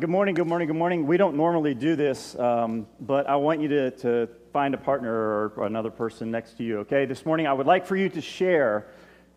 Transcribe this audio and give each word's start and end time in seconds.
right, 0.00 0.06
good 0.06 0.12
morning, 0.12 0.34
good 0.34 0.46
morning, 0.46 0.66
good 0.66 0.76
morning. 0.76 1.06
We 1.06 1.18
don't 1.18 1.36
normally 1.36 1.74
do 1.74 1.94
this, 1.94 2.34
um, 2.38 2.86
but 3.00 3.28
I 3.28 3.36
want 3.36 3.60
you 3.60 3.68
to, 3.68 3.90
to 3.98 4.28
find 4.50 4.72
a 4.72 4.78
partner 4.78 5.12
or 5.12 5.66
another 5.66 5.90
person 5.90 6.30
next 6.30 6.56
to 6.56 6.64
you, 6.64 6.78
okay? 6.78 7.04
This 7.04 7.26
morning, 7.26 7.46
I 7.46 7.52
would 7.52 7.66
like 7.66 7.86
for 7.86 7.96
you 7.96 8.08
to 8.08 8.20
share 8.22 8.86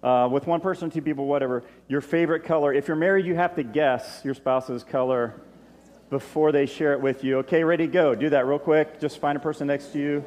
uh, 0.02 0.30
with 0.32 0.48
one 0.48 0.62
person, 0.62 0.90
two 0.90 1.02
people, 1.02 1.26
whatever, 1.26 1.66
your 1.90 2.00
favorite 2.00 2.46
color. 2.46 2.74
If 2.74 2.88
you're 2.88 2.96
married, 2.96 3.26
you 3.26 3.36
have 3.36 3.56
to 3.56 3.64
guess 3.64 4.22
your 4.24 4.36
spouse's 4.36 4.86
color 4.86 5.42
before 6.10 6.54
they 6.54 6.66
share 6.66 6.94
it 6.94 7.02
with 7.02 7.26
you. 7.26 7.40
Okay, 7.40 7.66
ready, 7.66 7.86
go. 7.86 8.16
Do 8.16 8.30
that 8.30 8.46
real 8.46 8.58
quick. 8.58 9.02
Just 9.02 9.20
find 9.20 9.36
a 9.36 9.42
person 9.42 9.68
next 9.68 9.92
to 9.92 10.00
you. 10.00 10.24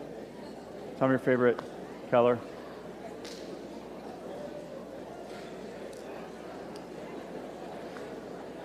Tell 0.98 1.08
me 1.08 1.12
your 1.12 1.18
favorite 1.18 1.58
color. 2.10 2.38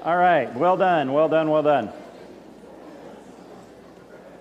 All 0.04 0.18
right, 0.18 0.52
well 0.55 0.78
done, 0.78 1.14
well 1.14 1.30
done, 1.30 1.52
well 1.52 1.62
done. 1.62 1.91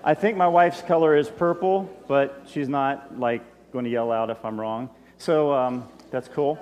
I 0.03 0.15
think 0.15 0.39
my 0.39 0.49
wife's 0.49 0.81
color 0.81 1.15
is 1.15 1.29
purple, 1.29 1.95
but 2.09 2.45
she's 2.47 2.67
not 2.67 3.19
like 3.19 3.43
going 3.71 3.85
to 3.85 3.91
yell 3.91 4.11
out 4.11 4.31
if 4.31 4.43
I'm 4.43 4.59
wrong. 4.59 4.89
So 5.19 5.53
um, 5.53 5.87
that's 6.11 6.29
cool. 6.29 6.59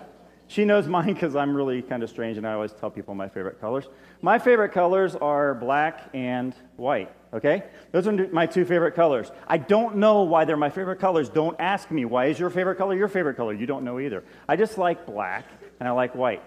She 0.49 0.65
knows 0.65 0.89
mine 0.89 1.13
because 1.13 1.37
I'm 1.37 1.55
really 1.55 1.81
kind 1.81 2.03
of 2.03 2.11
strange 2.11 2.39
and 2.39 2.47
I 2.47 2.55
always 2.55 2.73
tell 2.73 2.91
people 2.91 3.15
my 3.15 3.29
favorite 3.29 3.61
colors. 3.61 3.85
My 4.21 4.37
favorite 4.37 4.71
colors 4.71 5.15
are 5.15 5.55
black 5.55 6.11
and 6.13 6.53
white, 6.77 7.13
okay? 7.33 7.63
Those 7.93 8.09
are 8.09 8.13
my 8.33 8.47
two 8.47 8.65
favorite 8.65 8.97
colors. 8.97 9.31
I 9.47 9.59
don't 9.59 9.99
know 9.99 10.23
why 10.23 10.45
they're 10.45 10.57
my 10.57 10.71
favorite 10.71 10.99
colors. 10.99 11.29
Don't 11.29 11.55
ask 11.61 11.93
me 11.93 12.05
why 12.05 12.27
is 12.27 12.41
your 12.41 12.51
favorite 12.51 12.79
color 12.79 12.97
your 12.97 13.07
favorite 13.07 13.37
color. 13.37 13.53
You 13.53 13.67
don't 13.67 13.85
know 13.85 14.01
either. 14.01 14.25
I 14.49 14.57
just 14.57 14.77
like 14.77 15.07
black 15.07 15.45
and 15.79 15.89
I 15.89 15.93
like 15.93 16.17
white. 16.17 16.43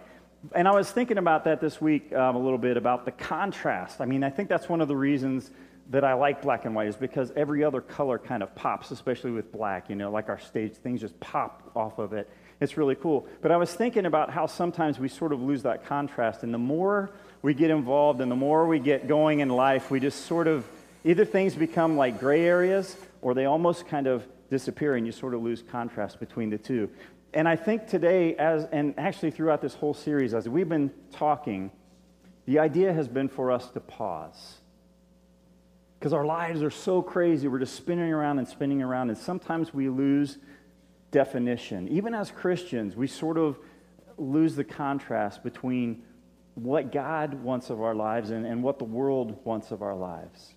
And 0.54 0.68
I 0.68 0.72
was 0.72 0.90
thinking 0.90 1.18
about 1.18 1.44
that 1.44 1.62
this 1.62 1.80
week 1.80 2.12
um, 2.14 2.36
a 2.36 2.40
little 2.40 2.58
bit 2.58 2.76
about 2.76 3.06
the 3.06 3.12
contrast. 3.12 4.02
I 4.02 4.06
mean, 4.06 4.24
I 4.24 4.30
think 4.30 4.50
that's 4.50 4.68
one 4.68 4.82
of 4.82 4.88
the 4.88 4.96
reasons 4.96 5.52
that 5.92 6.04
I 6.04 6.14
like 6.14 6.42
black 6.42 6.66
and 6.66 6.74
white 6.74 6.88
is 6.88 6.96
because 6.96 7.32
every 7.36 7.64
other 7.64 7.82
color 7.82 8.18
kind 8.18 8.42
of 8.42 8.56
pops, 8.56 8.92
especially 8.92 9.32
with 9.32 9.52
black. 9.52 9.90
You 9.90 9.96
know, 9.96 10.10
like 10.10 10.30
our 10.30 10.40
stage, 10.40 10.74
things 10.74 11.02
just 11.02 11.20
pop 11.20 11.72
off 11.76 12.00
of 12.00 12.14
it. 12.14 12.30
It's 12.60 12.78
really 12.78 12.96
cool. 12.96 13.28
But 13.42 13.52
I 13.52 13.58
was 13.58 13.74
thinking 13.74 14.06
about 14.06 14.32
how 14.32 14.46
sometimes 14.48 15.00
we 15.00 15.10
sort 15.10 15.32
of 15.32 15.42
lose 15.42 15.64
that 15.64 15.86
contrast. 15.86 16.44
And 16.44 16.54
the 16.54 16.60
more 16.60 17.12
we 17.42 17.54
get 17.54 17.70
involved 17.70 18.22
and 18.22 18.32
the 18.32 18.36
more 18.36 18.68
we 18.68 18.80
get 18.80 19.08
going 19.08 19.42
in 19.42 19.50
life, 19.50 19.92
we 19.92 20.00
just 20.00 20.26
sort 20.26 20.48
of 20.48 20.68
either 21.04 21.26
things 21.26 21.56
become 21.56 21.98
like 21.98 22.20
gray 22.20 22.46
areas 22.46 22.96
or 23.22 23.34
they 23.34 23.46
almost 23.46 23.88
kind 23.88 24.08
of 24.08 24.26
disappear 24.50 24.96
and 24.96 25.06
you 25.06 25.12
sort 25.12 25.34
of 25.34 25.42
lose 25.42 25.64
contrast 25.72 26.20
between 26.20 26.50
the 26.50 26.58
two. 26.58 26.90
And 27.34 27.48
I 27.48 27.56
think 27.56 27.88
today, 27.88 28.36
as, 28.36 28.66
and 28.72 28.94
actually 28.98 29.32
throughout 29.32 29.62
this 29.62 29.74
whole 29.74 29.94
series, 29.94 30.34
as 30.34 30.50
we've 30.50 30.68
been 30.68 30.92
talking, 31.14 31.72
the 32.46 32.60
idea 32.60 32.92
has 32.92 33.08
been 33.08 33.30
for 33.30 33.52
us 33.52 33.70
to 33.72 33.80
pause. 33.80 34.58
Because 35.98 36.14
our 36.14 36.26
lives 36.26 36.64
are 36.64 36.72
so 36.72 37.02
crazy, 37.02 37.48
we're 37.48 37.60
just 37.60 37.76
spinning 37.76 38.12
around 38.12 38.40
and 38.40 38.48
spinning 38.48 38.82
around, 38.82 39.10
and 39.10 39.18
sometimes 39.18 39.74
we 39.74 39.88
lose 39.88 40.40
definition. 41.12 41.88
Even 41.90 42.14
as 42.14 42.32
Christians, 42.32 42.96
we 42.96 43.08
sort 43.08 43.38
of 43.38 43.60
lose 44.18 44.56
the 44.56 44.64
contrast 44.64 45.44
between 45.44 46.04
what 46.56 46.92
God 46.92 47.36
wants 47.36 47.70
of 47.70 47.82
our 47.82 47.96
lives 47.96 48.32
and, 48.32 48.46
and 48.46 48.62
what 48.62 48.78
the 48.78 48.86
world 48.86 49.40
wants 49.46 49.72
of 49.72 49.82
our 49.82 49.96
lives. 49.96 50.56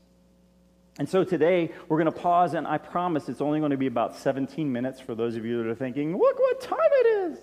And 0.98 1.08
so 1.08 1.24
today, 1.24 1.72
we're 1.88 1.98
going 1.98 2.12
to 2.12 2.20
pause, 2.20 2.54
and 2.54 2.68
I 2.68 2.78
promise 2.78 3.28
it's 3.28 3.40
only 3.40 3.58
going 3.58 3.72
to 3.72 3.76
be 3.76 3.88
about 3.88 4.16
17 4.16 4.70
minutes 4.70 5.00
for 5.00 5.16
those 5.16 5.34
of 5.34 5.44
you 5.44 5.60
that 5.62 5.68
are 5.68 5.74
thinking, 5.74 6.16
look 6.16 6.38
what 6.38 6.60
time 6.60 6.78
it 6.80 7.06
is. 7.32 7.38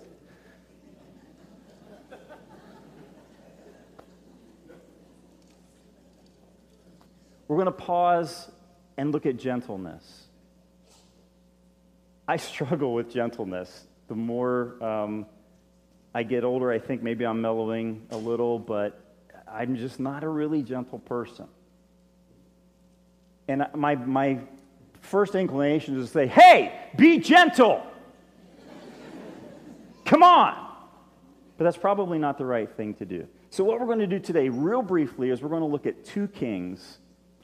We're 7.46 7.56
going 7.56 7.66
to 7.66 7.72
pause 7.72 8.50
and 8.96 9.12
look 9.12 9.26
at 9.26 9.36
gentleness. 9.36 10.28
I 12.26 12.38
struggle 12.38 12.94
with 12.94 13.12
gentleness. 13.12 13.86
The 14.08 14.14
more 14.14 14.82
um, 14.82 15.26
I 16.14 16.22
get 16.22 16.44
older, 16.44 16.70
I 16.70 16.78
think 16.78 17.02
maybe 17.02 17.26
I'm 17.26 17.42
mellowing 17.42 18.06
a 18.10 18.16
little, 18.16 18.58
but 18.58 18.98
I'm 19.46 19.76
just 19.76 20.00
not 20.00 20.24
a 20.24 20.28
really 20.28 20.62
gentle 20.62 21.00
person. 21.00 21.46
And 23.52 23.66
my, 23.74 23.94
my 23.96 24.38
first 25.02 25.34
inclination 25.34 25.98
is 25.98 26.06
to 26.06 26.12
say, 26.12 26.26
hey, 26.26 26.72
be 26.96 27.18
gentle. 27.18 27.86
Come 30.06 30.22
on. 30.22 30.70
But 31.58 31.64
that's 31.64 31.76
probably 31.76 32.18
not 32.18 32.38
the 32.38 32.46
right 32.46 32.70
thing 32.70 32.94
to 32.94 33.04
do. 33.04 33.28
So, 33.50 33.62
what 33.64 33.78
we're 33.78 33.86
going 33.86 33.98
to 33.98 34.06
do 34.06 34.18
today, 34.18 34.48
real 34.48 34.80
briefly, 34.80 35.28
is 35.28 35.42
we're 35.42 35.50
going 35.50 35.60
to 35.60 35.66
look 35.66 35.86
at 35.86 36.04
two 36.04 36.26
kings 36.26 36.98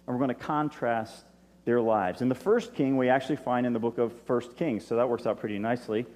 and 0.07 0.17
we're 0.17 0.25
going 0.25 0.35
to 0.35 0.43
contrast 0.43 1.25
their 1.67 1.83
lives. 1.83 2.23
And 2.23 2.31
the 2.31 2.35
first 2.35 2.75
king 2.75 2.97
we 2.97 3.11
actually 3.11 3.37
find 3.37 3.67
in 3.67 3.75
the 3.75 3.79
book 3.79 3.99
of 3.99 4.19
First 4.23 4.57
Kings, 4.57 4.87
so 4.87 4.97
that 4.97 5.09
works 5.09 5.27
out 5.27 5.39
pretty 5.39 5.59
nicely. 5.59 6.07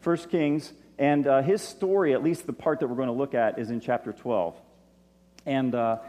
First 0.00 0.28
Kings, 0.28 0.70
and 0.98 1.26
uh, 1.26 1.40
his 1.40 1.62
story, 1.62 2.12
at 2.12 2.22
least 2.22 2.46
the 2.46 2.52
part 2.52 2.80
that 2.80 2.88
we're 2.88 2.96
going 2.96 3.08
to 3.08 3.14
look 3.14 3.32
at, 3.32 3.58
is 3.58 3.70
in 3.70 3.80
chapter 3.80 4.12
12. 4.12 4.54
And 5.46 5.74
uh, 5.74 6.00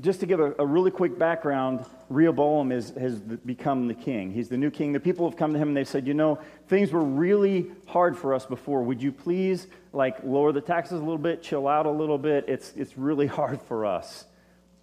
just 0.00 0.20
to 0.20 0.26
give 0.26 0.40
a, 0.40 0.54
a, 0.58 0.66
really 0.66 0.90
quick 0.90 1.18
background, 1.18 1.84
Rehoboam 2.08 2.72
is, 2.72 2.90
has 2.90 3.18
become 3.18 3.88
the 3.88 3.94
king. 3.94 4.32
He's 4.32 4.48
the 4.48 4.56
new 4.56 4.70
king. 4.70 4.92
The 4.92 5.00
people 5.00 5.28
have 5.28 5.36
come 5.36 5.52
to 5.52 5.58
him 5.58 5.68
and 5.68 5.76
they 5.76 5.84
said, 5.84 6.06
You 6.06 6.14
know, 6.14 6.38
things 6.68 6.92
were 6.92 7.02
really 7.02 7.66
hard 7.86 8.16
for 8.16 8.34
us 8.34 8.46
before. 8.46 8.82
Would 8.82 9.02
you 9.02 9.12
please, 9.12 9.66
like, 9.92 10.22
lower 10.22 10.52
the 10.52 10.60
taxes 10.60 11.00
a 11.00 11.02
little 11.02 11.18
bit, 11.18 11.42
chill 11.42 11.66
out 11.66 11.86
a 11.86 11.90
little 11.90 12.18
bit? 12.18 12.44
It's, 12.48 12.72
it's 12.76 12.96
really 12.96 13.26
hard 13.38 13.60
for 13.62 13.86
us. 13.86 14.24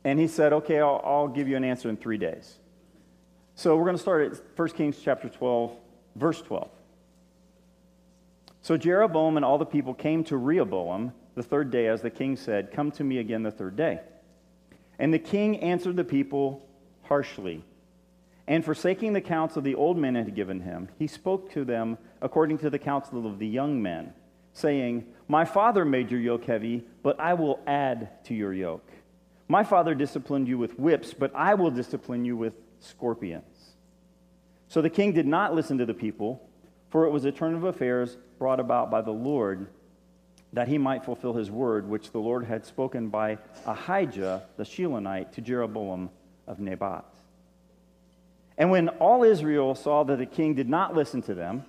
And 0.04 0.20
he 0.20 0.28
said, 0.28 0.54
Okay, 0.54 0.80
I'll, 0.80 1.02
I'll 1.04 1.28
give 1.28 1.48
you 1.48 1.56
an 1.56 1.64
answer 1.64 1.90
in 1.90 1.98
three 1.98 2.18
days. 2.18 2.58
So 3.56 3.78
we're 3.78 3.86
going 3.86 3.96
to 3.96 4.02
start 4.02 4.34
at 4.34 4.58
1 4.58 4.70
Kings 4.70 5.00
chapter 5.02 5.30
12, 5.30 5.78
verse 6.16 6.42
12. 6.42 6.70
So 8.62 8.76
Jeroboam 8.76 9.38
and 9.38 9.46
all 9.46 9.58
the 9.58 9.66
people 9.66 9.94
came 9.94 10.24
to 10.26 10.36
Rehoboam 10.38 11.14
the 11.36 11.44
third 11.44 11.72
day, 11.72 11.88
as 11.88 12.02
the 12.02 12.10
king 12.10 12.36
said, 12.36 12.72
Come 12.72 12.92
to 12.92 13.04
me 13.04 13.20
again 13.20 13.44
the 13.44 13.52
third 13.52 13.76
day. 13.76 14.02
And 15.00 15.14
the 15.14 15.20
king 15.20 15.60
answered 15.60 15.96
the 15.96 16.04
people 16.04 16.68
harshly. 17.04 17.64
And 18.48 18.64
forsaking 18.64 19.14
the 19.14 19.22
counsel 19.22 19.62
the 19.62 19.76
old 19.76 19.98
men 19.98 20.16
had 20.16 20.36
given 20.36 20.62
him, 20.62 20.90
he 21.00 21.08
spoke 21.08 21.52
to 21.54 21.66
them 21.66 21.98
according 22.22 22.60
to 22.60 22.70
the 22.70 22.80
counsel 22.80 23.26
of 23.26 23.40
the 23.40 23.48
young 23.48 23.82
men, 23.82 24.14
saying, 24.54 25.06
My 25.28 25.46
father 25.46 25.84
made 25.84 26.12
your 26.12 26.20
yoke 26.20 26.46
heavy, 26.46 26.86
but 27.02 27.20
I 27.20 27.34
will 27.34 27.60
add 27.66 28.24
to 28.26 28.36
your 28.36 28.54
yoke. 28.54 28.88
My 29.48 29.64
father 29.64 29.96
disciplined 29.96 30.48
you 30.48 30.58
with 30.58 30.78
whips, 30.80 31.14
but 31.14 31.32
I 31.36 31.56
will 31.56 31.72
discipline 31.72 32.26
you 32.26 32.38
with 32.38 32.54
scorpions. 32.80 33.76
So 34.68 34.82
the 34.82 34.90
king 34.90 35.14
did 35.14 35.28
not 35.28 35.56
listen 35.56 35.78
to 35.80 35.86
the 35.86 35.94
people, 35.94 36.48
for 36.90 37.06
it 37.06 37.12
was 37.12 37.26
a 37.26 37.32
turn 37.32 37.56
of 37.56 37.64
affairs 37.64 38.18
brought 38.38 38.60
about 38.60 38.92
by 38.92 39.02
the 39.02 39.12
Lord 39.12 39.68
that 40.56 40.70
he 40.70 40.78
might 40.78 41.04
fulfill 41.04 41.34
his 41.34 41.52
word, 41.52 41.88
which 41.88 42.12
the 42.12 42.18
Lord 42.18 42.46
had 42.46 42.66
spoken 42.66 43.10
by 43.10 43.38
Ahijah 43.66 44.44
the 44.56 44.64
Shilonite 44.64 45.34
to 45.34 45.42
Jeroboam 45.42 46.10
of 46.48 46.62
Nebat. 46.62 47.04
And 48.58 48.72
when 48.72 48.88
all 48.88 49.24
Israel 49.24 49.76
saw 49.76 50.06
that 50.06 50.18
the 50.18 50.26
king 50.26 50.56
did 50.56 50.70
not 50.70 50.96
listen 50.96 51.22
to 51.24 51.36
them, 51.36 51.66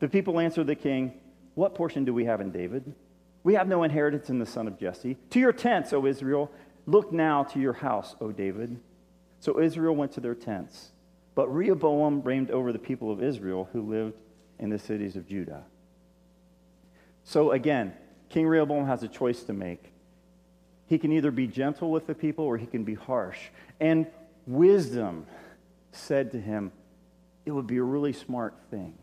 the 0.00 0.08
people 0.08 0.40
answered 0.40 0.66
the 0.66 0.74
king, 0.74 1.14
What 1.54 1.76
portion 1.76 2.04
do 2.04 2.12
we 2.12 2.24
have 2.24 2.40
in 2.40 2.50
David? 2.50 2.92
We 3.44 3.54
have 3.54 3.68
no 3.68 3.84
inheritance 3.84 4.28
in 4.30 4.40
the 4.40 4.46
son 4.46 4.66
of 4.66 4.80
Jesse. 4.80 5.16
To 5.30 5.38
your 5.38 5.52
tents, 5.52 5.92
O 5.92 6.04
Israel. 6.04 6.50
Look 6.86 7.12
now 7.12 7.44
to 7.44 7.60
your 7.60 7.72
house, 7.72 8.16
O 8.20 8.32
David. 8.32 8.80
So 9.38 9.60
Israel 9.60 9.94
went 9.94 10.10
to 10.12 10.20
their 10.20 10.34
tents. 10.34 10.90
But 11.36 11.54
Rehoboam 11.54 12.22
reigned 12.22 12.50
over 12.50 12.72
the 12.72 12.80
people 12.80 13.12
of 13.12 13.22
Israel 13.22 13.68
who 13.72 13.82
lived 13.82 14.14
in 14.58 14.70
the 14.70 14.78
cities 14.78 15.14
of 15.14 15.28
Judah. 15.28 15.62
So 17.22 17.52
again, 17.52 17.94
King 18.34 18.48
Rehoboam 18.48 18.86
has 18.86 19.04
a 19.04 19.08
choice 19.08 19.44
to 19.44 19.52
make. 19.52 19.92
He 20.88 20.98
can 20.98 21.12
either 21.12 21.30
be 21.30 21.46
gentle 21.46 21.92
with 21.92 22.08
the 22.08 22.16
people 22.16 22.44
or 22.44 22.56
he 22.56 22.66
can 22.66 22.82
be 22.82 22.94
harsh. 22.94 23.38
And 23.78 24.08
wisdom 24.44 25.26
said 25.92 26.32
to 26.32 26.40
him, 26.40 26.72
it 27.46 27.52
would 27.52 27.68
be 27.68 27.76
a 27.76 27.82
really 27.84 28.12
smart 28.12 28.56
thing 28.72 28.94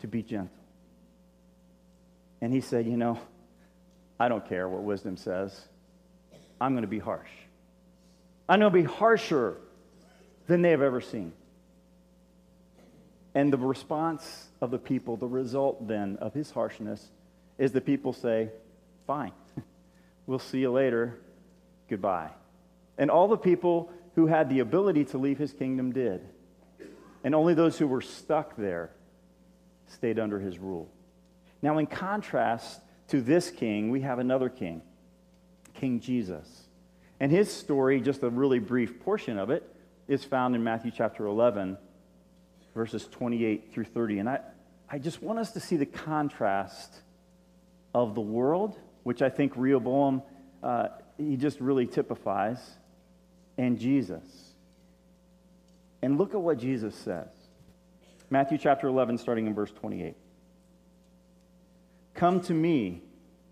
to 0.00 0.08
be 0.08 0.24
gentle. 0.24 0.50
And 2.40 2.52
he 2.52 2.60
said, 2.60 2.86
You 2.86 2.96
know, 2.96 3.20
I 4.18 4.28
don't 4.28 4.44
care 4.48 4.68
what 4.68 4.82
wisdom 4.82 5.16
says. 5.16 5.68
I'm 6.60 6.72
going 6.72 6.82
to 6.82 6.88
be 6.88 6.98
harsh. 6.98 7.30
I'm 8.48 8.58
going 8.58 8.72
to 8.72 8.76
be 8.76 8.82
harsher 8.82 9.58
than 10.48 10.62
they 10.62 10.72
have 10.72 10.82
ever 10.82 11.00
seen. 11.00 11.34
And 13.32 13.52
the 13.52 13.58
response 13.58 14.48
of 14.60 14.72
the 14.72 14.78
people, 14.78 15.16
the 15.16 15.28
result 15.28 15.86
then 15.86 16.16
of 16.20 16.34
his 16.34 16.50
harshness, 16.50 17.12
is 17.60 17.72
the 17.72 17.80
people 17.80 18.12
say, 18.12 18.48
Fine, 19.06 19.32
we'll 20.26 20.38
see 20.40 20.60
you 20.60 20.72
later, 20.72 21.20
goodbye. 21.88 22.30
And 22.98 23.10
all 23.10 23.28
the 23.28 23.36
people 23.36 23.92
who 24.14 24.26
had 24.26 24.48
the 24.48 24.60
ability 24.60 25.04
to 25.06 25.18
leave 25.18 25.38
his 25.38 25.52
kingdom 25.52 25.92
did. 25.92 26.26
And 27.22 27.34
only 27.34 27.54
those 27.54 27.78
who 27.78 27.86
were 27.86 28.00
stuck 28.00 28.56
there 28.56 28.90
stayed 29.86 30.18
under 30.18 30.40
his 30.40 30.58
rule. 30.58 30.90
Now, 31.60 31.76
in 31.78 31.86
contrast 31.86 32.80
to 33.08 33.20
this 33.20 33.50
king, 33.50 33.90
we 33.90 34.00
have 34.00 34.18
another 34.18 34.48
king, 34.48 34.80
King 35.74 36.00
Jesus. 36.00 36.64
And 37.18 37.30
his 37.30 37.52
story, 37.52 38.00
just 38.00 38.22
a 38.22 38.30
really 38.30 38.58
brief 38.58 39.00
portion 39.00 39.38
of 39.38 39.50
it, 39.50 39.62
is 40.08 40.24
found 40.24 40.54
in 40.54 40.64
Matthew 40.64 40.92
chapter 40.96 41.26
11, 41.26 41.76
verses 42.74 43.06
28 43.10 43.72
through 43.74 43.84
30. 43.84 44.20
And 44.20 44.28
I, 44.30 44.40
I 44.88 44.98
just 44.98 45.22
want 45.22 45.38
us 45.38 45.52
to 45.52 45.60
see 45.60 45.76
the 45.76 45.86
contrast 45.86 46.94
of 47.94 48.14
the 48.14 48.20
world, 48.20 48.78
which 49.02 49.22
I 49.22 49.28
think 49.28 49.52
Rehoboam, 49.56 50.22
uh, 50.62 50.88
he 51.16 51.36
just 51.36 51.60
really 51.60 51.86
typifies, 51.86 52.58
and 53.58 53.78
Jesus. 53.78 54.22
And 56.02 56.18
look 56.18 56.34
at 56.34 56.40
what 56.40 56.58
Jesus 56.58 56.94
says. 56.94 57.28
Matthew 58.30 58.58
chapter 58.58 58.86
11, 58.86 59.18
starting 59.18 59.46
in 59.46 59.54
verse 59.54 59.72
28. 59.72 60.14
Come 62.14 62.40
to 62.42 62.54
me, 62.54 63.02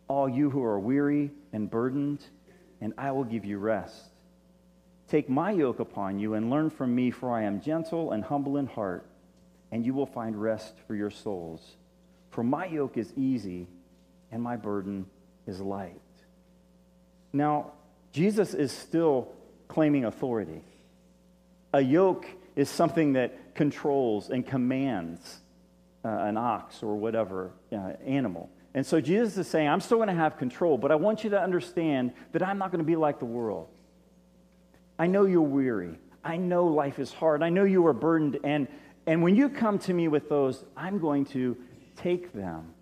all 0.06 0.28
you 0.28 0.50
who 0.50 0.62
are 0.62 0.78
weary 0.78 1.30
and 1.52 1.70
burdened, 1.70 2.24
and 2.80 2.94
I 2.96 3.10
will 3.10 3.24
give 3.24 3.44
you 3.44 3.58
rest. 3.58 4.12
Take 5.08 5.28
my 5.28 5.50
yoke 5.50 5.80
upon 5.80 6.18
you 6.18 6.34
and 6.34 6.50
learn 6.50 6.70
from 6.70 6.94
me, 6.94 7.10
for 7.10 7.32
I 7.32 7.42
am 7.42 7.60
gentle 7.60 8.12
and 8.12 8.22
humble 8.22 8.56
in 8.56 8.66
heart, 8.66 9.06
and 9.72 9.84
you 9.84 9.94
will 9.94 10.06
find 10.06 10.40
rest 10.40 10.74
for 10.86 10.94
your 10.94 11.10
souls. 11.10 11.76
For 12.30 12.44
my 12.44 12.66
yoke 12.66 12.96
is 12.96 13.12
easy 13.16 13.66
and 14.30 14.42
my 14.42 14.56
burden 14.56 15.06
is 15.46 15.60
light. 15.60 16.00
Now, 17.32 17.72
Jesus 18.12 18.54
is 18.54 18.72
still 18.72 19.28
claiming 19.68 20.04
authority. 20.04 20.62
A 21.72 21.80
yoke 21.80 22.26
is 22.56 22.68
something 22.68 23.12
that 23.12 23.54
controls 23.54 24.30
and 24.30 24.46
commands 24.46 25.40
uh, 26.04 26.08
an 26.08 26.36
ox 26.36 26.82
or 26.82 26.96
whatever 26.96 27.52
uh, 27.72 27.92
animal. 28.04 28.50
And 28.74 28.84
so 28.84 29.00
Jesus 29.00 29.36
is 29.36 29.48
saying, 29.48 29.68
I'm 29.68 29.80
still 29.80 29.98
going 29.98 30.08
to 30.08 30.14
have 30.14 30.36
control, 30.36 30.78
but 30.78 30.92
I 30.92 30.94
want 30.94 31.24
you 31.24 31.30
to 31.30 31.40
understand 31.40 32.12
that 32.32 32.42
I'm 32.42 32.58
not 32.58 32.70
going 32.70 32.80
to 32.80 32.86
be 32.86 32.96
like 32.96 33.18
the 33.18 33.24
world. 33.24 33.68
I 34.98 35.06
know 35.06 35.24
you're 35.24 35.40
weary. 35.42 35.98
I 36.24 36.36
know 36.36 36.66
life 36.66 36.98
is 36.98 37.12
hard. 37.12 37.42
I 37.42 37.48
know 37.48 37.64
you 37.64 37.86
are 37.86 37.92
burdened. 37.92 38.38
And, 38.44 38.68
and 39.06 39.22
when 39.22 39.36
you 39.36 39.48
come 39.48 39.78
to 39.80 39.94
me 39.94 40.08
with 40.08 40.28
those, 40.28 40.64
I'm 40.76 40.98
going 40.98 41.24
to 41.26 41.56
take 41.96 42.32
them 42.32 42.74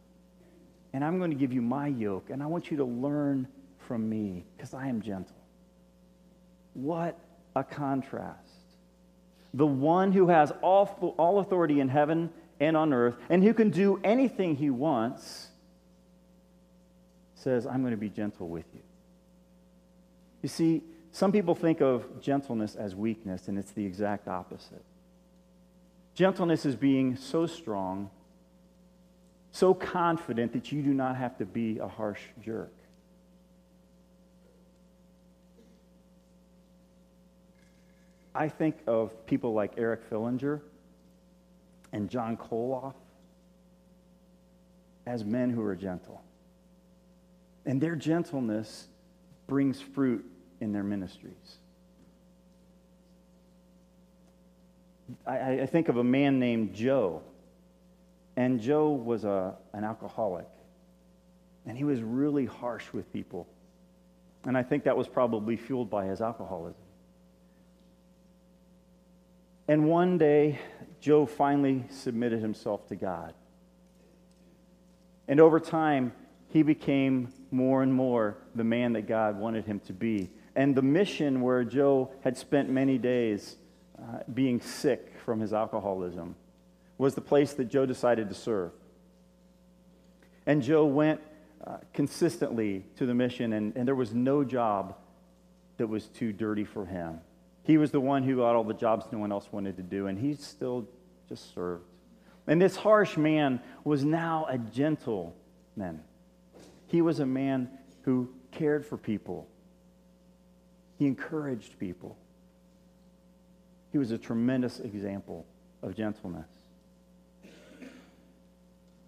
and 0.96 1.04
I'm 1.04 1.19
going 1.19 1.31
to 1.31 1.37
give 1.37 1.52
you 1.52 1.60
my 1.60 1.88
yoke. 1.88 2.31
And 2.31 2.43
I 2.43 2.46
want 2.46 2.70
you 2.70 2.78
to 2.78 2.84
learn 2.84 3.48
from 3.87 4.08
me 4.08 4.46
because 4.56 4.72
I 4.72 4.88
am 4.88 5.02
gentle. 5.02 5.37
What 6.72 7.19
a 7.54 7.62
contrast. 7.62 8.48
The 9.52 9.66
one 9.66 10.10
who 10.10 10.28
has 10.28 10.54
all, 10.62 11.14
all 11.19 11.40
authority 11.40 11.81
in 11.81 11.90
heaven 11.90 12.31
and 12.60 12.78
on 12.78 12.94
earth 12.94 13.14
and 13.28 13.44
who 13.44 13.52
can 13.52 13.69
do 13.69 14.00
anything 14.04 14.56
he 14.56 14.70
wants 14.70 15.48
says, 17.34 17.66
I'm 17.66 17.82
going 17.82 17.90
to 17.90 17.98
be 17.98 18.08
gentle 18.08 18.48
with 18.48 18.64
you. 18.72 18.81
You 20.40 20.48
see, 20.48 20.82
some 21.12 21.31
people 21.31 21.54
think 21.54 21.82
of 21.82 22.22
gentleness 22.22 22.75
as 22.75 22.94
weakness, 22.94 23.48
and 23.48 23.58
it's 23.58 23.72
the 23.72 23.84
exact 23.84 24.28
opposite. 24.28 24.84
Gentleness 26.14 26.64
is 26.64 26.75
being 26.75 27.16
so 27.16 27.46
strong, 27.46 28.08
so 29.56 29.73
confident 29.73 30.53
that 30.53 30.70
you 30.70 30.82
do 30.82 30.93
not 30.93 31.17
have 31.17 31.38
to 31.38 31.47
be 31.47 31.79
a 31.79 31.88
harsh 31.88 32.20
jerk. 32.43 32.73
I 38.35 38.50
think 38.50 38.76
of 38.87 39.25
people 39.25 39.55
like 39.55 39.73
Eric 39.79 40.11
Fillinger 40.11 40.61
and 41.94 42.11
John 42.11 42.37
Koloff 42.37 42.93
as 45.06 45.25
men 45.25 45.49
who 45.49 45.62
are 45.62 45.75
gentle. 45.75 46.20
And 47.64 47.81
their 47.81 47.97
gentleness 47.97 48.88
brings 49.47 49.81
fruit 49.81 50.31
in 50.61 50.73
their 50.73 50.85
ministries. 50.85 51.61
I, 55.26 55.61
I, 55.61 55.67
think 55.67 55.88
of 55.88 55.97
a 55.97 56.05
man 56.05 56.38
named 56.41 56.75
Joe. 56.75 57.23
And 58.36 58.60
Joe 58.60 58.90
was 58.90 59.24
a, 59.24 59.54
an 59.72 59.84
alcoholic. 59.84 60.46
And 61.66 61.76
he 61.76 61.84
was 61.84 62.00
really 62.02 62.46
harsh 62.46 62.84
with 62.92 63.12
people. 63.12 63.48
And 64.44 64.56
I 64.56 64.62
think 64.62 64.84
that 64.84 64.96
was 64.96 65.08
probably 65.08 65.56
fueled 65.56 65.90
by 65.90 66.06
his 66.06 66.20
alcoholism. 66.20 66.80
And 69.66 69.88
one 69.88 70.16
day, 70.18 70.60
Joe 71.00 71.26
finally 71.26 71.84
submitted 71.90 72.40
himself 72.40 72.86
to 72.88 72.96
God. 72.96 73.34
And 75.26 75.40
over 75.40 75.58
time, 75.58 76.12
he 76.50 76.62
became 76.62 77.32
more 77.50 77.82
and 77.82 77.92
more 77.92 78.36
the 78.54 78.62
man 78.62 78.92
that 78.92 79.08
God 79.08 79.36
wanted 79.36 79.64
him 79.64 79.80
to 79.80 79.92
be. 79.92 80.30
And 80.54 80.74
the 80.74 80.82
mission 80.82 81.40
where 81.40 81.64
Joe 81.64 82.12
had 82.22 82.36
spent 82.36 82.70
many 82.70 82.96
days 82.96 83.56
uh, 83.98 84.18
being 84.32 84.60
sick 84.60 85.14
from 85.24 85.40
his 85.40 85.52
alcoholism 85.52 86.36
was 86.98 87.14
the 87.14 87.20
place 87.20 87.52
that 87.54 87.66
Joe 87.66 87.87
decided 87.87 88.28
to 88.28 88.34
serve. 88.34 88.72
And 90.46 90.62
Joe 90.62 90.87
went 90.87 91.20
uh, 91.66 91.78
consistently 91.93 92.84
to 92.96 93.06
the 93.06 93.14
mission, 93.14 93.52
and, 93.52 93.76
and 93.76 93.87
there 93.87 93.94
was 93.94 94.14
no 94.14 94.44
job 94.44 94.96
that 95.76 95.88
was 95.88 96.06
too 96.06 96.32
dirty 96.32 96.64
for 96.64 96.87
him. 96.87 97.20
He 97.64 97.78
was 97.78 97.90
the 97.90 98.00
one 98.00 98.22
who 98.22 98.37
got 98.37 98.54
all 98.54 98.64
the 98.64 98.75
jobs 98.75 99.06
no 99.10 99.19
one 99.19 99.32
else 99.32 99.48
wanted 99.50 99.76
to 99.76 99.82
do, 99.82 100.06
and 100.06 100.19
he 100.19 100.34
still 100.34 100.87
just 101.28 101.52
served. 101.54 101.84
And 102.46 102.62
this 102.62 102.76
harsh 102.76 103.16
man 103.16 103.60
was 103.82 104.04
now 104.04 104.46
a 104.48 104.56
gentle 104.56 105.37
man. 105.75 106.00
He 106.87 107.02
was 107.02 107.19
a 107.19 107.26
man 107.26 107.69
who 108.02 108.31
cared 108.52 108.87
for 108.87 108.96
people. 108.96 109.48
He 110.98 111.06
encouraged 111.06 111.78
people. 111.78 112.16
He 113.90 113.98
was 113.98 114.12
a 114.12 114.19
tremendous 114.19 114.78
example 114.78 115.44
of 115.82 115.96
gentleness. 115.96 116.46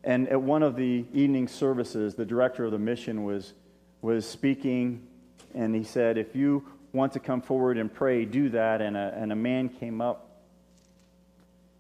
And 0.05 0.29
at 0.29 0.41
one 0.41 0.63
of 0.63 0.77
the 0.77 1.05
evening 1.13 1.49
services, 1.49 2.15
the 2.15 2.25
director 2.25 2.65
of 2.65 2.73
the 2.73 2.79
mission 2.79 3.25
was, 3.25 3.53
was 4.01 4.27
speaking, 4.27 5.07
and 5.55 5.75
he 5.75 5.85
said, 5.85 6.19
If 6.19 6.37
you 6.37 6.67
want 6.93 7.13
to 7.13 7.21
come 7.21 7.41
forward 7.41 7.79
and 7.79 7.93
pray, 7.93 8.25
do 8.25 8.49
that. 8.51 8.81
And 8.81 8.97
a, 8.97 9.13
and 9.17 9.33
a 9.33 9.37
man 9.37 9.69
came 9.69 10.01
up, 10.01 10.43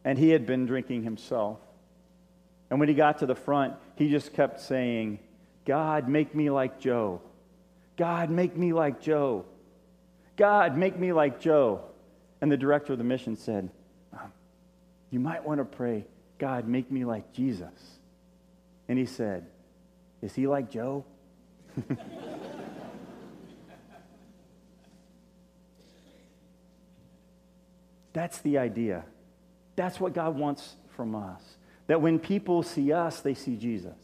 and 0.04 0.18
he 0.18 0.30
had 0.30 0.46
been 0.46 0.66
drinking 0.66 1.04
himself. 1.04 1.58
And 2.70 2.78
when 2.78 2.88
he 2.88 2.94
got 2.94 3.18
to 3.18 3.26
the 3.26 3.34
front, 3.34 3.74
he 3.96 4.10
just 4.10 4.34
kept 4.34 4.60
saying, 4.60 5.20
God, 5.64 6.08
make 6.08 6.34
me 6.34 6.50
like 6.50 6.80
Joe. 6.80 7.22
God, 7.96 8.30
make 8.30 8.56
me 8.56 8.72
like 8.72 9.00
Joe. 9.00 9.44
God, 10.36 10.76
make 10.76 10.98
me 10.98 11.12
like 11.12 11.40
Joe. 11.40 11.82
And 12.40 12.52
the 12.52 12.56
director 12.56 12.92
of 12.92 12.98
the 12.98 13.04
mission 13.04 13.36
said, 13.36 13.70
um, 14.12 14.32
You 15.10 15.18
might 15.18 15.44
want 15.44 15.58
to 15.60 15.64
pray, 15.64 16.06
God, 16.38 16.68
make 16.68 16.90
me 16.92 17.04
like 17.04 17.32
Jesus. 17.32 17.97
And 18.88 18.98
he 18.98 19.06
said, 19.06 19.46
Is 20.22 20.34
he 20.34 20.46
like 20.46 20.70
Joe? 20.70 21.04
That's 28.12 28.38
the 28.38 28.58
idea. 28.58 29.04
That's 29.76 30.00
what 30.00 30.12
God 30.12 30.36
wants 30.36 30.74
from 30.96 31.14
us. 31.14 31.42
That 31.86 32.02
when 32.02 32.18
people 32.18 32.64
see 32.64 32.92
us, 32.92 33.20
they 33.20 33.34
see 33.34 33.54
Jesus. 33.56 33.94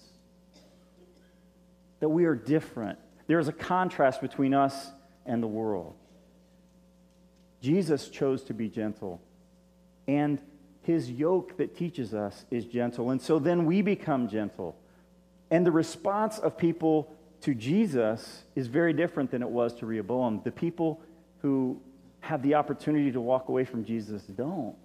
That 2.00 2.08
we 2.08 2.24
are 2.24 2.36
different. 2.36 2.98
There 3.26 3.38
is 3.38 3.48
a 3.48 3.52
contrast 3.52 4.20
between 4.20 4.54
us 4.54 4.90
and 5.26 5.42
the 5.42 5.48
world. 5.48 5.96
Jesus 7.60 8.08
chose 8.08 8.44
to 8.44 8.54
be 8.54 8.68
gentle, 8.68 9.22
and 10.06 10.38
his 10.84 11.10
yoke 11.10 11.56
that 11.56 11.76
teaches 11.76 12.14
us 12.14 12.44
is 12.50 12.66
gentle. 12.66 13.10
And 13.10 13.20
so 13.20 13.38
then 13.38 13.64
we 13.64 13.82
become 13.82 14.28
gentle. 14.28 14.76
And 15.50 15.66
the 15.66 15.72
response 15.72 16.38
of 16.38 16.58
people 16.58 17.14
to 17.40 17.54
Jesus 17.54 18.44
is 18.54 18.66
very 18.66 18.92
different 18.92 19.30
than 19.30 19.42
it 19.42 19.48
was 19.48 19.74
to 19.74 19.86
Rehoboam. 19.86 20.42
The 20.44 20.50
people 20.50 21.00
who 21.40 21.80
have 22.20 22.42
the 22.42 22.54
opportunity 22.54 23.12
to 23.12 23.20
walk 23.20 23.48
away 23.48 23.64
from 23.64 23.84
Jesus 23.84 24.22
don't. 24.22 24.76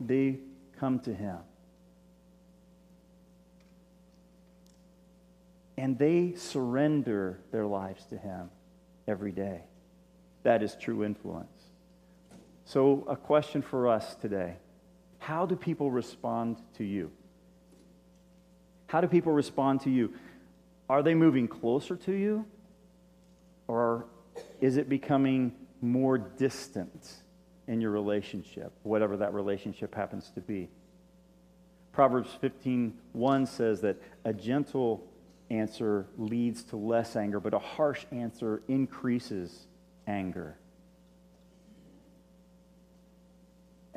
They 0.00 0.38
come 0.78 1.00
to 1.00 1.14
him. 1.14 1.38
And 5.76 5.98
they 5.98 6.34
surrender 6.34 7.40
their 7.52 7.66
lives 7.66 8.04
to 8.06 8.18
him 8.18 8.50
every 9.06 9.32
day. 9.32 9.60
That 10.42 10.62
is 10.62 10.76
true 10.80 11.04
influence. 11.04 11.62
So, 12.64 13.06
a 13.08 13.16
question 13.16 13.62
for 13.62 13.88
us 13.88 14.14
today 14.16 14.56
How 15.28 15.44
do 15.44 15.56
people 15.56 15.90
respond 15.90 16.56
to 16.78 16.84
you? 16.84 17.10
How 18.86 19.02
do 19.02 19.08
people 19.08 19.30
respond 19.30 19.82
to 19.82 19.90
you? 19.90 20.14
Are 20.88 21.02
they 21.02 21.14
moving 21.14 21.46
closer 21.46 21.96
to 21.96 22.12
you? 22.12 22.46
Or 23.66 24.06
is 24.62 24.78
it 24.78 24.88
becoming 24.88 25.52
more 25.82 26.16
distant 26.16 27.12
in 27.66 27.82
your 27.82 27.90
relationship, 27.90 28.72
whatever 28.84 29.18
that 29.18 29.34
relationship 29.34 29.94
happens 29.94 30.30
to 30.30 30.40
be. 30.40 30.70
Proverbs 31.92 32.30
15:1 32.40 33.44
says 33.44 33.82
that 33.82 33.98
a 34.24 34.32
gentle 34.32 35.06
answer 35.50 36.06
leads 36.16 36.64
to 36.64 36.78
less 36.78 37.16
anger, 37.16 37.38
but 37.38 37.52
a 37.52 37.58
harsh 37.58 38.06
answer 38.12 38.62
increases 38.66 39.66
anger. 40.06 40.56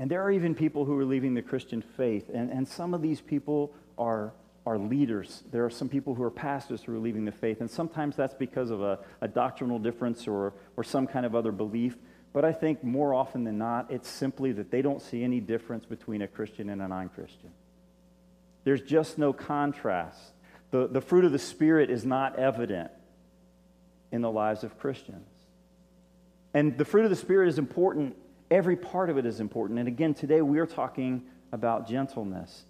And 0.01 0.09
there 0.09 0.23
are 0.23 0.31
even 0.31 0.55
people 0.55 0.83
who 0.83 0.97
are 0.97 1.05
leaving 1.05 1.35
the 1.35 1.43
Christian 1.43 1.83
faith, 1.83 2.27
and, 2.33 2.49
and 2.49 2.67
some 2.67 2.95
of 2.95 3.03
these 3.03 3.21
people 3.21 3.71
are, 3.99 4.33
are 4.65 4.79
leaders. 4.79 5.43
There 5.51 5.63
are 5.63 5.69
some 5.69 5.89
people 5.89 6.15
who 6.15 6.23
are 6.23 6.31
pastors 6.31 6.81
who 6.81 6.95
are 6.95 6.97
leaving 6.97 7.23
the 7.23 7.31
faith, 7.31 7.61
and 7.61 7.69
sometimes 7.69 8.15
that's 8.15 8.33
because 8.33 8.71
of 8.71 8.81
a, 8.81 8.97
a 9.21 9.27
doctrinal 9.27 9.77
difference 9.77 10.27
or, 10.27 10.55
or 10.75 10.83
some 10.83 11.05
kind 11.05 11.23
of 11.23 11.35
other 11.35 11.51
belief. 11.51 11.99
But 12.33 12.43
I 12.43 12.51
think 12.51 12.83
more 12.83 13.13
often 13.13 13.43
than 13.43 13.59
not, 13.59 13.91
it's 13.91 14.09
simply 14.09 14.51
that 14.53 14.71
they 14.71 14.81
don't 14.81 15.03
see 15.03 15.23
any 15.23 15.39
difference 15.39 15.85
between 15.85 16.23
a 16.23 16.27
Christian 16.27 16.71
and 16.71 16.81
a 16.81 16.87
non 16.87 17.09
Christian. 17.09 17.51
There's 18.63 18.81
just 18.81 19.19
no 19.19 19.33
contrast. 19.33 20.33
The, 20.71 20.87
the 20.87 21.01
fruit 21.01 21.25
of 21.25 21.31
the 21.31 21.37
Spirit 21.37 21.91
is 21.91 22.05
not 22.05 22.39
evident 22.39 22.89
in 24.11 24.21
the 24.21 24.31
lives 24.31 24.63
of 24.63 24.79
Christians. 24.79 25.29
And 26.55 26.75
the 26.75 26.85
fruit 26.85 27.03
of 27.03 27.11
the 27.11 27.15
Spirit 27.15 27.49
is 27.49 27.59
important. 27.59 28.15
Every 28.51 28.75
part 28.75 29.09
of 29.09 29.17
it 29.17 29.25
is 29.25 29.39
important. 29.39 29.79
And 29.79 29.87
again, 29.87 30.13
today 30.13 30.41
we 30.41 30.59
are 30.59 30.65
talking 30.65 31.23
about 31.53 31.87
gentleness. 31.87 32.65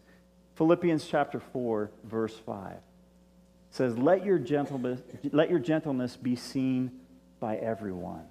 Philippians 0.55 1.05
chapter 1.07 1.39
4, 1.39 1.89
verse 2.03 2.37
5 2.45 2.75
says, 3.71 3.97
Let 3.97 4.23
your 4.23 4.37
gentleness, 4.37 5.01
let 5.31 5.49
your 5.49 5.57
gentleness 5.57 6.15
be 6.15 6.35
seen 6.35 6.91
by 7.39 7.57
everyone. 7.57 8.23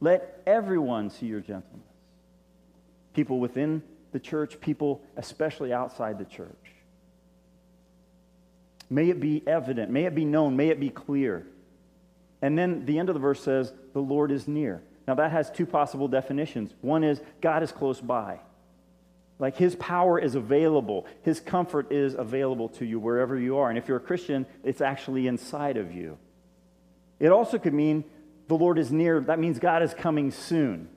Let 0.00 0.42
everyone 0.46 1.10
see 1.10 1.26
your 1.26 1.40
gentleness. 1.40 1.86
People 3.12 3.38
within 3.38 3.82
the 4.12 4.18
church, 4.18 4.58
people 4.60 5.02
especially 5.18 5.74
outside 5.74 6.18
the 6.18 6.24
church. 6.24 6.50
May 8.88 9.10
it 9.10 9.20
be 9.20 9.42
evident, 9.46 9.90
may 9.90 10.06
it 10.06 10.14
be 10.14 10.24
known, 10.24 10.56
may 10.56 10.68
it 10.68 10.80
be 10.80 10.88
clear. 10.88 11.46
And 12.40 12.56
then 12.56 12.86
the 12.86 12.98
end 12.98 13.10
of 13.10 13.14
the 13.14 13.20
verse 13.20 13.42
says, 13.42 13.74
The 13.92 14.00
Lord 14.00 14.30
is 14.30 14.48
near. 14.48 14.82
Now 15.06 15.14
that 15.14 15.32
has 15.32 15.50
two 15.50 15.66
possible 15.66 16.08
definitions. 16.08 16.72
One 16.80 17.04
is 17.04 17.20
God 17.40 17.62
is 17.62 17.72
close 17.72 18.00
by. 18.00 18.40
Like 19.38 19.56
his 19.56 19.74
power 19.76 20.18
is 20.18 20.36
available, 20.36 21.06
his 21.22 21.40
comfort 21.40 21.90
is 21.90 22.14
available 22.14 22.68
to 22.70 22.84
you 22.84 23.00
wherever 23.00 23.38
you 23.38 23.58
are. 23.58 23.68
And 23.68 23.76
if 23.76 23.88
you're 23.88 23.96
a 23.96 24.00
Christian, 24.00 24.46
it's 24.62 24.80
actually 24.80 25.26
inside 25.26 25.76
of 25.76 25.92
you. 25.92 26.18
It 27.18 27.28
also 27.28 27.58
could 27.58 27.74
mean 27.74 28.04
the 28.48 28.54
Lord 28.54 28.78
is 28.78 28.92
near. 28.92 29.20
That 29.20 29.38
means 29.38 29.58
God 29.58 29.82
is 29.82 29.92
coming 29.92 30.30
soon. 30.30 30.88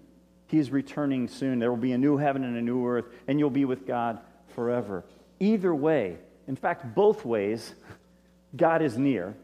He 0.47 0.59
is 0.59 0.71
returning 0.71 1.27
soon. 1.27 1.59
There 1.59 1.69
will 1.69 1.77
be 1.77 1.91
a 1.91 1.97
new 1.97 2.17
heaven 2.17 2.43
and 2.43 2.55
a 2.57 2.61
new 2.61 2.85
earth, 2.87 3.05
and 3.27 3.39
you'll 3.39 3.49
be 3.49 3.65
with 3.65 3.85
God 3.85 4.19
forever. 4.55 5.03
Either 5.39 5.73
way, 5.73 6.17
in 6.47 6.55
fact, 6.55 6.95
both 6.95 7.25
ways, 7.25 7.73
God 8.55 8.81
is 8.81 8.97
near. 8.97 9.35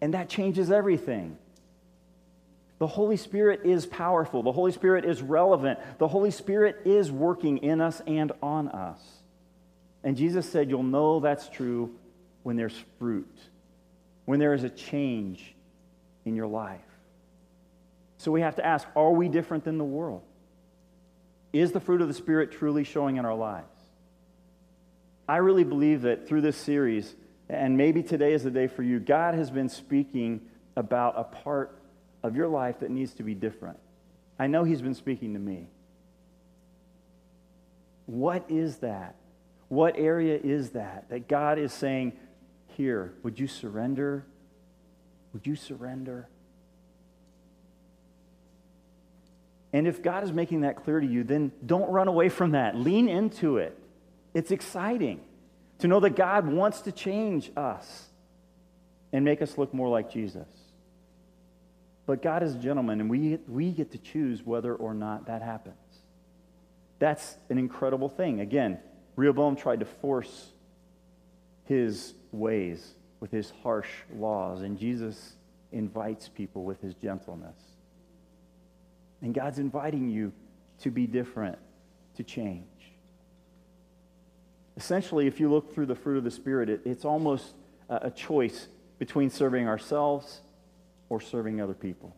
And 0.00 0.14
that 0.14 0.28
changes 0.28 0.70
everything. 0.70 1.38
The 2.80 2.86
Holy 2.86 3.18
Spirit 3.18 3.60
is 3.64 3.84
powerful. 3.84 4.42
The 4.42 4.52
Holy 4.52 4.72
Spirit 4.72 5.04
is 5.04 5.20
relevant. 5.20 5.78
The 5.98 6.08
Holy 6.08 6.30
Spirit 6.30 6.80
is 6.86 7.12
working 7.12 7.58
in 7.58 7.82
us 7.82 8.00
and 8.06 8.32
on 8.42 8.68
us. 8.68 8.98
And 10.02 10.16
Jesus 10.16 10.48
said, 10.48 10.70
You'll 10.70 10.82
know 10.82 11.20
that's 11.20 11.50
true 11.50 11.94
when 12.42 12.56
there's 12.56 12.74
fruit, 12.98 13.36
when 14.24 14.40
there 14.40 14.54
is 14.54 14.64
a 14.64 14.70
change 14.70 15.54
in 16.24 16.34
your 16.34 16.46
life. 16.46 16.80
So 18.16 18.32
we 18.32 18.40
have 18.40 18.56
to 18.56 18.64
ask 18.64 18.88
Are 18.96 19.12
we 19.12 19.28
different 19.28 19.64
than 19.64 19.76
the 19.76 19.84
world? 19.84 20.22
Is 21.52 21.72
the 21.72 21.80
fruit 21.80 22.00
of 22.00 22.08
the 22.08 22.14
Spirit 22.14 22.50
truly 22.50 22.84
showing 22.84 23.18
in 23.18 23.26
our 23.26 23.34
lives? 23.34 23.66
I 25.28 25.36
really 25.36 25.64
believe 25.64 26.02
that 26.02 26.26
through 26.26 26.40
this 26.40 26.56
series, 26.56 27.14
and 27.46 27.76
maybe 27.76 28.02
today 28.02 28.32
is 28.32 28.42
the 28.42 28.50
day 28.50 28.68
for 28.68 28.82
you, 28.82 29.00
God 29.00 29.34
has 29.34 29.50
been 29.50 29.68
speaking 29.68 30.40
about 30.76 31.18
a 31.18 31.24
part 31.24 31.76
of 32.22 32.36
your 32.36 32.48
life 32.48 32.80
that 32.80 32.90
needs 32.90 33.14
to 33.14 33.22
be 33.22 33.34
different. 33.34 33.78
I 34.38 34.46
know 34.46 34.64
He's 34.64 34.82
been 34.82 34.94
speaking 34.94 35.34
to 35.34 35.38
me. 35.38 35.68
What 38.06 38.44
is 38.48 38.78
that? 38.78 39.16
What 39.68 39.94
area 39.96 40.38
is 40.42 40.70
that 40.70 41.08
that 41.10 41.28
God 41.28 41.58
is 41.58 41.72
saying, 41.72 42.12
Here, 42.76 43.12
would 43.22 43.38
you 43.38 43.46
surrender? 43.46 44.24
Would 45.32 45.46
you 45.46 45.54
surrender? 45.54 46.28
And 49.72 49.86
if 49.86 50.02
God 50.02 50.24
is 50.24 50.32
making 50.32 50.62
that 50.62 50.82
clear 50.82 50.98
to 50.98 51.06
you, 51.06 51.22
then 51.22 51.52
don't 51.64 51.88
run 51.90 52.08
away 52.08 52.28
from 52.28 52.52
that. 52.52 52.74
Lean 52.74 53.08
into 53.08 53.58
it. 53.58 53.78
It's 54.34 54.50
exciting 54.50 55.20
to 55.78 55.88
know 55.88 56.00
that 56.00 56.16
God 56.16 56.46
wants 56.46 56.82
to 56.82 56.92
change 56.92 57.50
us 57.56 58.08
and 59.12 59.24
make 59.24 59.42
us 59.42 59.56
look 59.56 59.72
more 59.72 59.88
like 59.88 60.10
Jesus. 60.10 60.48
But 62.10 62.22
God 62.22 62.42
is 62.42 62.56
a 62.56 62.58
gentleman, 62.58 63.00
and 63.00 63.08
we, 63.08 63.38
we 63.46 63.70
get 63.70 63.92
to 63.92 63.98
choose 63.98 64.44
whether 64.44 64.74
or 64.74 64.94
not 64.94 65.26
that 65.26 65.42
happens. 65.42 65.76
That's 66.98 67.36
an 67.50 67.56
incredible 67.56 68.08
thing. 68.08 68.40
Again, 68.40 68.80
Rehoboam 69.14 69.54
tried 69.54 69.78
to 69.78 69.86
force 69.86 70.48
his 71.66 72.14
ways 72.32 72.94
with 73.20 73.30
his 73.30 73.52
harsh 73.62 73.86
laws, 74.12 74.62
and 74.62 74.76
Jesus 74.76 75.34
invites 75.70 76.28
people 76.28 76.64
with 76.64 76.80
his 76.80 76.94
gentleness. 76.94 77.54
And 79.22 79.32
God's 79.32 79.60
inviting 79.60 80.10
you 80.10 80.32
to 80.80 80.90
be 80.90 81.06
different, 81.06 81.58
to 82.16 82.24
change. 82.24 82.64
Essentially, 84.76 85.28
if 85.28 85.38
you 85.38 85.48
look 85.48 85.72
through 85.72 85.86
the 85.86 85.94
fruit 85.94 86.18
of 86.18 86.24
the 86.24 86.32
Spirit, 86.32 86.70
it, 86.70 86.80
it's 86.84 87.04
almost 87.04 87.54
a, 87.88 88.06
a 88.06 88.10
choice 88.10 88.66
between 88.98 89.30
serving 89.30 89.68
ourselves 89.68 90.40
or 91.10 91.20
serving 91.20 91.60
other 91.60 91.74
people. 91.74 92.16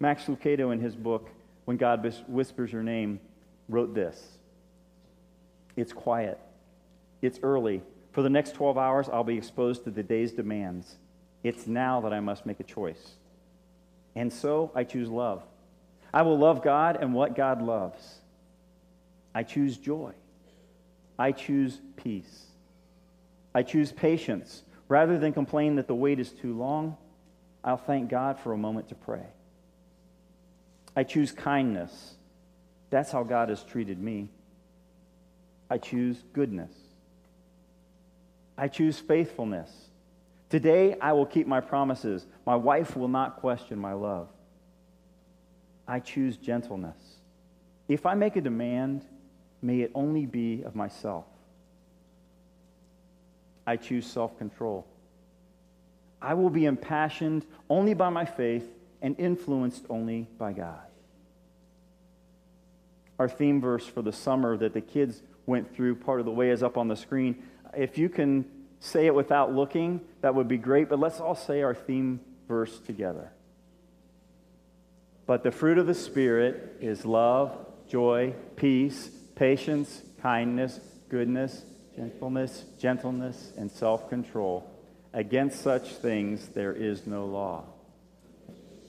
Max 0.00 0.24
Lucado, 0.24 0.72
in 0.72 0.80
his 0.80 0.96
book, 0.96 1.30
When 1.64 1.76
God 1.76 2.04
Whispers 2.26 2.72
Your 2.72 2.82
Name, 2.82 3.20
wrote 3.68 3.94
this 3.94 4.38
It's 5.76 5.92
quiet, 5.92 6.40
it's 7.22 7.38
early. 7.44 7.82
For 8.10 8.22
the 8.22 8.30
next 8.30 8.54
12 8.54 8.78
hours, 8.78 9.08
I'll 9.10 9.24
be 9.24 9.36
exposed 9.36 9.84
to 9.84 9.90
the 9.90 10.02
day's 10.02 10.32
demands. 10.32 10.96
It's 11.44 11.66
now 11.66 12.00
that 12.00 12.14
I 12.14 12.20
must 12.20 12.46
make 12.46 12.60
a 12.60 12.64
choice. 12.64 13.16
And 14.14 14.32
so 14.32 14.72
I 14.74 14.84
choose 14.84 15.10
love. 15.10 15.42
I 16.14 16.22
will 16.22 16.38
love 16.38 16.64
God 16.64 16.96
and 16.98 17.12
what 17.12 17.36
God 17.36 17.60
loves. 17.60 18.20
I 19.34 19.42
choose 19.42 19.76
joy. 19.76 20.14
I 21.18 21.32
choose 21.32 21.78
peace. 21.96 22.46
I 23.54 23.62
choose 23.62 23.92
patience. 23.92 24.62
Rather 24.88 25.18
than 25.18 25.34
complain 25.34 25.76
that 25.76 25.86
the 25.86 25.94
wait 25.94 26.18
is 26.18 26.30
too 26.30 26.56
long, 26.56 26.96
I'll 27.66 27.76
thank 27.76 28.08
God 28.08 28.38
for 28.38 28.52
a 28.52 28.56
moment 28.56 28.88
to 28.90 28.94
pray. 28.94 29.26
I 30.94 31.02
choose 31.02 31.32
kindness. 31.32 32.14
That's 32.90 33.10
how 33.10 33.24
God 33.24 33.48
has 33.48 33.64
treated 33.64 34.00
me. 34.00 34.30
I 35.68 35.78
choose 35.78 36.22
goodness. 36.32 36.72
I 38.56 38.68
choose 38.68 39.00
faithfulness. 39.00 39.70
Today, 40.48 40.96
I 41.00 41.12
will 41.12 41.26
keep 41.26 41.48
my 41.48 41.60
promises. 41.60 42.24
My 42.46 42.54
wife 42.54 42.96
will 42.96 43.08
not 43.08 43.38
question 43.38 43.78
my 43.78 43.94
love. 43.94 44.28
I 45.88 45.98
choose 45.98 46.36
gentleness. 46.36 46.96
If 47.88 48.06
I 48.06 48.14
make 48.14 48.36
a 48.36 48.40
demand, 48.40 49.04
may 49.60 49.80
it 49.80 49.90
only 49.92 50.24
be 50.24 50.62
of 50.62 50.76
myself. 50.76 51.24
I 53.66 53.76
choose 53.76 54.06
self 54.06 54.38
control. 54.38 54.86
I 56.20 56.34
will 56.34 56.50
be 56.50 56.64
impassioned 56.64 57.44
only 57.68 57.94
by 57.94 58.08
my 58.08 58.24
faith 58.24 58.66
and 59.02 59.18
influenced 59.18 59.84
only 59.88 60.28
by 60.38 60.52
God. 60.52 60.80
Our 63.18 63.28
theme 63.28 63.60
verse 63.60 63.86
for 63.86 64.02
the 64.02 64.12
summer 64.12 64.56
that 64.56 64.74
the 64.74 64.80
kids 64.80 65.22
went 65.46 65.74
through, 65.74 65.96
part 65.96 66.20
of 66.20 66.26
the 66.26 66.32
way 66.32 66.50
is 66.50 66.62
up 66.62 66.76
on 66.76 66.88
the 66.88 66.96
screen. 66.96 67.42
If 67.74 67.98
you 67.98 68.08
can 68.08 68.44
say 68.80 69.06
it 69.06 69.14
without 69.14 69.54
looking, 69.54 70.00
that 70.20 70.34
would 70.34 70.48
be 70.48 70.58
great, 70.58 70.88
but 70.88 70.98
let's 70.98 71.20
all 71.20 71.34
say 71.34 71.62
our 71.62 71.74
theme 71.74 72.20
verse 72.48 72.78
together. 72.80 73.30
But 75.26 75.42
the 75.42 75.50
fruit 75.50 75.78
of 75.78 75.86
the 75.86 75.94
Spirit 75.94 76.76
is 76.80 77.04
love, 77.04 77.56
joy, 77.88 78.34
peace, 78.54 79.10
patience, 79.34 80.02
kindness, 80.22 80.78
goodness, 81.08 81.64
gentleness, 81.96 82.64
gentleness, 82.78 83.52
and 83.56 83.70
self 83.70 84.08
control. 84.08 84.70
Against 85.16 85.62
such 85.62 85.94
things 85.94 86.48
there 86.48 86.74
is 86.74 87.06
no 87.06 87.24
law. 87.24 87.64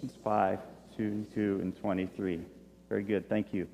It's 0.03 0.13
5, 0.25 0.59
2, 0.97 1.25
2, 1.33 1.59
and 1.61 1.79
23. 1.79 2.41
Very 2.89 3.03
good. 3.03 3.29
Thank 3.29 3.53
you. 3.53 3.69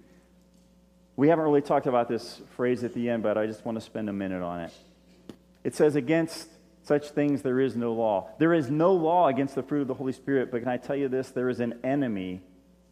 We 1.16 1.30
haven't 1.30 1.46
really 1.46 1.64
talked 1.64 1.88
about 1.88 2.08
this 2.08 2.42
phrase 2.56 2.84
at 2.84 2.94
the 2.94 3.10
end, 3.10 3.24
but 3.24 3.40
I 3.40 3.48
just 3.48 3.66
want 3.66 3.80
to 3.80 3.82
spend 3.82 4.08
a 4.08 4.14
minute 4.14 4.44
on 4.44 4.60
it. 4.60 4.74
It 5.64 5.74
says, 5.74 5.96
Against 5.96 6.48
such 6.84 7.10
things 7.10 7.42
there 7.42 7.60
is 7.60 7.76
no 7.76 7.92
law. 7.92 8.30
There 8.38 8.54
is 8.54 8.70
no 8.70 8.94
law 8.94 9.30
against 9.30 9.56
the 9.56 9.64
fruit 9.64 9.82
of 9.82 9.88
the 9.88 9.96
Holy 9.96 10.14
Spirit, 10.14 10.52
but 10.52 10.60
can 10.60 10.70
I 10.70 10.78
tell 10.78 10.96
you 10.96 11.10
this? 11.10 11.32
There 11.32 11.50
is 11.50 11.60
an 11.60 11.80
enemy 11.84 12.42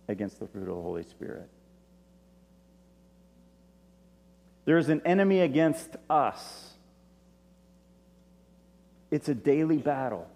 against 0.07 0.39
the 0.39 0.47
fruit 0.47 0.67
of 0.67 0.75
the 0.75 0.81
Holy 0.81 1.03
Spirit. 1.03 1.47
There 4.65 4.79
is 4.79 4.89
an 4.89 5.03
enemy 5.05 5.41
against 5.41 5.97
us. 6.09 6.70
It's 9.11 9.27
a 9.27 9.35
daily 9.35 9.77
battle. 9.77 10.27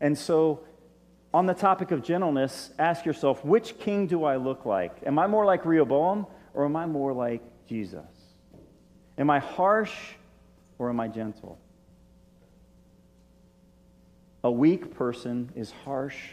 And 0.00 0.16
so 0.16 0.60
on 1.32 1.46
the 1.46 1.54
topic 1.54 1.90
of 1.90 2.02
gentleness, 2.02 2.70
ask 2.78 3.06
yourself 3.06 3.44
which 3.44 3.78
king 3.78 4.06
do 4.06 4.24
I 4.24 4.36
look 4.36 4.66
like? 4.66 4.96
Am 5.06 5.18
I 5.18 5.26
more 5.26 5.46
like 5.46 5.64
Rehoboam 5.64 6.26
or 6.52 6.66
am 6.66 6.76
I 6.76 6.84
more 6.86 7.12
like 7.12 7.42
Jesus? 7.66 8.04
Am 9.16 9.30
I 9.30 9.38
harsh 9.38 9.94
or 10.78 10.90
am 10.90 11.00
I 11.00 11.08
gentle? 11.08 11.58
A 14.44 14.50
weak 14.50 14.94
person 14.94 15.50
is 15.54 15.70
harsh 15.70 16.32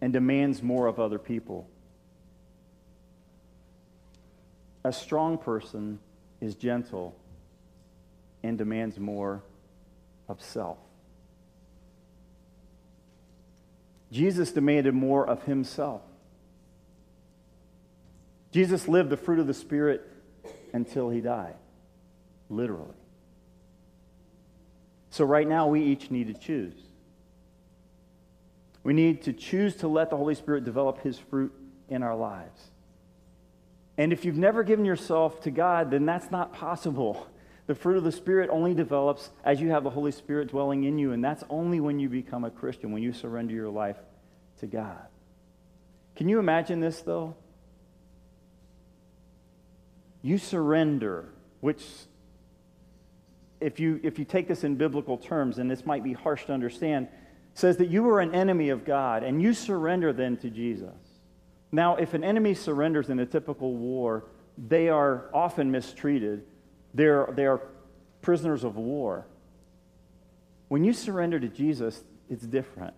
and 0.00 0.12
demands 0.12 0.62
more 0.62 0.86
of 0.86 0.98
other 0.98 1.18
people. 1.18 1.68
A 4.84 4.92
strong 4.92 5.38
person 5.38 6.00
is 6.40 6.56
gentle 6.56 7.14
and 8.42 8.58
demands 8.58 8.98
more 8.98 9.42
of 10.32 10.40
self. 10.42 10.78
Jesus 14.10 14.50
demanded 14.50 14.94
more 14.94 15.28
of 15.28 15.44
himself. 15.44 16.02
Jesus 18.50 18.88
lived 18.88 19.10
the 19.10 19.16
fruit 19.16 19.38
of 19.38 19.46
the 19.46 19.54
Spirit 19.54 20.02
until 20.72 21.08
he 21.08 21.20
died, 21.20 21.54
literally. 22.50 22.94
So, 25.10 25.24
right 25.24 25.46
now, 25.46 25.68
we 25.68 25.82
each 25.82 26.10
need 26.10 26.28
to 26.28 26.34
choose. 26.34 26.74
We 28.82 28.94
need 28.94 29.22
to 29.22 29.32
choose 29.32 29.76
to 29.76 29.88
let 29.88 30.10
the 30.10 30.16
Holy 30.16 30.34
Spirit 30.34 30.64
develop 30.64 31.02
his 31.02 31.18
fruit 31.18 31.52
in 31.88 32.02
our 32.02 32.16
lives. 32.16 32.70
And 33.98 34.12
if 34.12 34.24
you've 34.24 34.38
never 34.38 34.64
given 34.64 34.84
yourself 34.84 35.42
to 35.42 35.50
God, 35.50 35.90
then 35.90 36.06
that's 36.06 36.30
not 36.30 36.54
possible. 36.54 37.26
The 37.72 37.78
fruit 37.78 37.96
of 37.96 38.04
the 38.04 38.12
Spirit 38.12 38.50
only 38.52 38.74
develops 38.74 39.30
as 39.46 39.58
you 39.58 39.70
have 39.70 39.82
the 39.82 39.88
Holy 39.88 40.12
Spirit 40.12 40.48
dwelling 40.48 40.84
in 40.84 40.98
you, 40.98 41.12
and 41.12 41.24
that's 41.24 41.42
only 41.48 41.80
when 41.80 41.98
you 41.98 42.10
become 42.10 42.44
a 42.44 42.50
Christian, 42.50 42.92
when 42.92 43.02
you 43.02 43.14
surrender 43.14 43.54
your 43.54 43.70
life 43.70 43.96
to 44.60 44.66
God. 44.66 45.06
Can 46.14 46.28
you 46.28 46.38
imagine 46.38 46.80
this, 46.80 47.00
though? 47.00 47.34
You 50.20 50.36
surrender, 50.36 51.30
which, 51.62 51.82
if 53.58 53.80
you, 53.80 54.00
if 54.02 54.18
you 54.18 54.26
take 54.26 54.48
this 54.48 54.64
in 54.64 54.76
biblical 54.76 55.16
terms, 55.16 55.56
and 55.56 55.70
this 55.70 55.86
might 55.86 56.04
be 56.04 56.12
harsh 56.12 56.44
to 56.44 56.52
understand, 56.52 57.08
says 57.54 57.78
that 57.78 57.88
you 57.88 58.06
are 58.10 58.20
an 58.20 58.34
enemy 58.34 58.68
of 58.68 58.84
God, 58.84 59.22
and 59.22 59.40
you 59.40 59.54
surrender 59.54 60.12
then 60.12 60.36
to 60.36 60.50
Jesus. 60.50 60.90
Now, 61.72 61.96
if 61.96 62.12
an 62.12 62.22
enemy 62.22 62.52
surrenders 62.52 63.08
in 63.08 63.18
a 63.18 63.24
typical 63.24 63.74
war, 63.74 64.26
they 64.58 64.90
are 64.90 65.30
often 65.32 65.70
mistreated. 65.70 66.44
They're, 66.94 67.28
they 67.34 67.46
are 67.46 67.60
prisoners 68.20 68.64
of 68.64 68.76
war. 68.76 69.26
When 70.68 70.84
you 70.84 70.92
surrender 70.92 71.38
to 71.38 71.48
Jesus, 71.48 72.02
it's 72.30 72.46
different. 72.46 72.94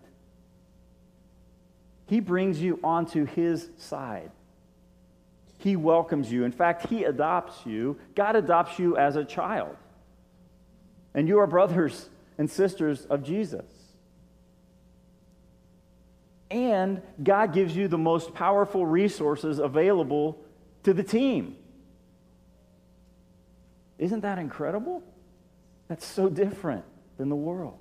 He 2.07 2.21
brings 2.21 2.61
you 2.61 2.79
onto 2.85 3.25
his 3.25 3.71
side. 3.79 4.31
He 5.59 5.77
welcomes 5.77 6.31
you. 6.31 6.45
In 6.45 6.53
fact, 6.53 6.89
he 6.89 7.05
adopts 7.05 7.65
you. 7.65 7.99
God 8.15 8.37
adopts 8.37 8.79
you 8.79 8.97
as 8.97 9.17
a 9.17 9.25
child. 9.25 9.77
And 11.15 11.27
you 11.27 11.39
are 11.39 11.47
brothers 11.47 12.11
and 12.37 12.51
sisters 12.51 13.07
of 13.07 13.23
Jesus. 13.23 13.65
And 16.51 17.01
God 17.23 17.53
gives 17.53 17.75
you 17.75 17.89
the 17.89 17.99
most 17.99 18.35
powerful 18.35 18.85
resources 18.85 19.59
available 19.59 20.39
to 20.83 20.93
the 20.93 21.03
team. 21.03 21.57
Isn't 23.99 24.21
that 24.21 24.39
incredible? 24.39 25.03
That's 25.89 26.07
so 26.07 26.29
different 26.29 26.85
than 27.17 27.29
the 27.29 27.37
world. 27.37 27.79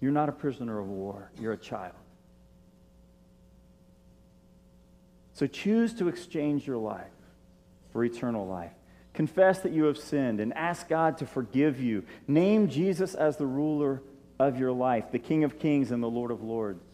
You're 0.00 0.12
not 0.12 0.28
a 0.28 0.32
prisoner 0.32 0.78
of 0.78 0.88
war, 0.88 1.30
you're 1.40 1.52
a 1.52 1.58
child. 1.58 1.94
So 5.32 5.46
choose 5.46 5.94
to 5.94 6.08
exchange 6.08 6.66
your 6.66 6.78
life 6.78 7.06
for 7.92 8.04
eternal 8.04 8.46
life. 8.46 8.72
Confess 9.14 9.60
that 9.60 9.72
you 9.72 9.84
have 9.84 9.98
sinned 9.98 10.40
and 10.40 10.52
ask 10.54 10.88
God 10.88 11.18
to 11.18 11.26
forgive 11.26 11.80
you. 11.80 12.04
Name 12.26 12.68
Jesus 12.68 13.14
as 13.14 13.36
the 13.36 13.46
ruler 13.46 14.02
of 14.38 14.58
your 14.58 14.72
life, 14.72 15.10
the 15.10 15.18
King 15.18 15.42
of 15.44 15.58
Kings 15.58 15.90
and 15.90 16.02
the 16.02 16.08
Lord 16.08 16.30
of 16.30 16.42
Lords. 16.42 16.84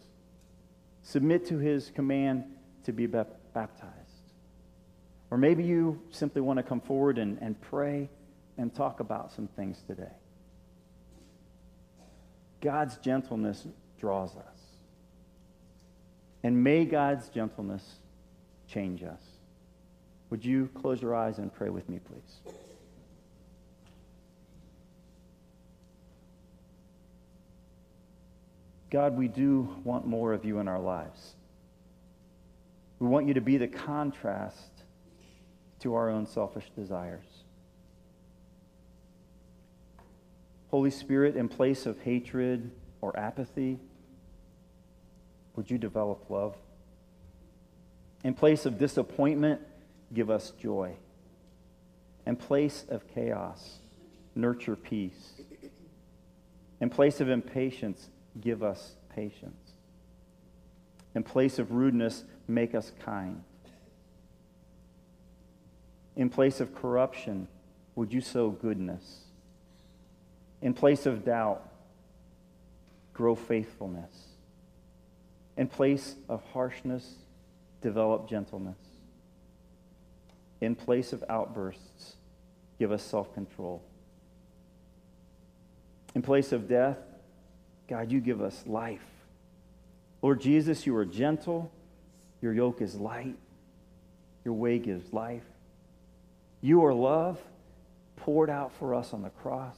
Submit 1.03 1.45
to 1.47 1.59
his 1.59 1.91
command 1.93 2.45
to 2.83 2.91
be 2.91 3.05
baptized. 3.05 4.04
Or 5.31 5.37
maybe 5.37 5.63
you 5.63 6.01
simply 6.11 6.41
want 6.41 6.57
to 6.57 6.63
come 6.63 6.81
forward 6.81 7.17
and, 7.17 7.37
and 7.41 7.59
pray 7.59 8.09
and 8.57 8.73
talk 8.73 8.99
about 8.99 9.31
some 9.33 9.47
things 9.47 9.81
today. 9.87 10.13
God's 12.61 12.97
gentleness 12.97 13.67
draws 13.99 14.35
us. 14.35 14.59
And 16.43 16.63
may 16.63 16.85
God's 16.85 17.27
gentleness 17.29 17.83
change 18.67 19.03
us. 19.03 19.21
Would 20.29 20.45
you 20.45 20.69
close 20.73 21.01
your 21.01 21.15
eyes 21.15 21.37
and 21.37 21.53
pray 21.53 21.69
with 21.69 21.87
me, 21.89 21.99
please? 21.99 22.53
God, 28.89 29.17
we 29.17 29.27
do 29.27 29.75
want 29.83 30.07
more 30.07 30.33
of 30.33 30.45
you 30.45 30.59
in 30.59 30.67
our 30.67 30.79
lives. 30.79 31.35
We 32.99 33.07
want 33.07 33.27
you 33.27 33.33
to 33.33 33.41
be 33.41 33.57
the 33.57 33.67
contrast 33.67 34.74
to 35.85 35.93
our 35.93 36.09
own 36.09 36.25
selfish 36.25 36.65
desires. 36.75 37.43
Holy 40.71 40.89
Spirit, 40.89 41.35
in 41.35 41.47
place 41.47 41.85
of 41.85 41.99
hatred 41.99 42.71
or 43.01 43.15
apathy, 43.15 43.77
would 45.55 45.69
you 45.69 45.77
develop 45.77 46.27
love? 46.27 46.57
In 48.23 48.33
place 48.33 48.65
of 48.65 48.79
disappointment, 48.79 49.61
give 50.11 50.31
us 50.31 50.53
joy. 50.59 50.95
In 52.25 52.35
place 52.35 52.83
of 52.89 53.07
chaos, 53.13 53.77
nurture 54.33 54.75
peace. 54.75 55.33
In 56.81 56.89
place 56.89 57.21
of 57.21 57.29
impatience, 57.29 58.09
give 58.41 58.63
us 58.63 58.95
patience. 59.15 59.73
In 61.13 61.21
place 61.21 61.59
of 61.59 61.71
rudeness, 61.71 62.23
make 62.47 62.73
us 62.73 62.91
kind. 63.05 63.43
In 66.15 66.29
place 66.29 66.59
of 66.61 66.73
corruption, 66.73 67.47
would 67.95 68.13
you 68.13 68.21
sow 68.21 68.49
goodness? 68.49 69.21
In 70.61 70.73
place 70.73 71.05
of 71.05 71.25
doubt, 71.25 71.67
grow 73.13 73.35
faithfulness. 73.35 74.13
In 75.57 75.67
place 75.67 76.15
of 76.27 76.43
harshness, 76.53 77.15
develop 77.81 78.29
gentleness. 78.29 78.77
In 80.61 80.75
place 80.75 81.13
of 81.13 81.23
outbursts, 81.29 82.15
give 82.79 82.91
us 82.91 83.03
self 83.03 83.33
control. 83.33 83.81
In 86.13 86.21
place 86.21 86.51
of 86.51 86.67
death, 86.67 86.97
God, 87.87 88.11
you 88.11 88.19
give 88.19 88.41
us 88.41 88.63
life. 88.65 89.05
Lord 90.21 90.41
Jesus, 90.41 90.85
you 90.85 90.95
are 90.95 91.05
gentle. 91.05 91.71
Your 92.41 92.53
yoke 92.53 92.81
is 92.81 92.95
light. 92.95 93.35
Your 94.43 94.53
way 94.53 94.79
gives 94.79 95.13
life. 95.13 95.43
You 96.65 96.83
are 96.85 96.95
love 96.95 97.39
poured 98.15 98.49
out 98.49 98.71
for 98.79 98.95
us 98.95 99.13
on 99.13 99.21
the 99.21 99.29
cross. 99.29 99.77